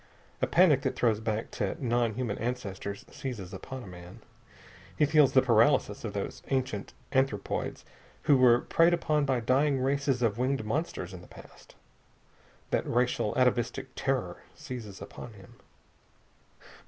[0.41, 4.21] A panic that throws back to non human ancestors seizes upon a man.
[4.97, 7.85] He feels the paralysis of those ancient anthropoids
[8.23, 11.75] who were preyed upon by dying races of winged monsters in the past.
[12.71, 15.57] That racial, atavistic terror seizes upon him.